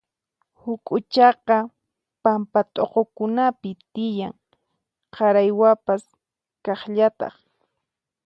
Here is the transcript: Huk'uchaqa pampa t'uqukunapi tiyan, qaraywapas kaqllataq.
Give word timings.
Huk'uchaqa 0.61 1.57
pampa 2.23 2.59
t'uqukunapi 2.73 3.71
tiyan, 3.93 4.35
qaraywapas 5.13 6.03
kaqllataq. 6.65 7.35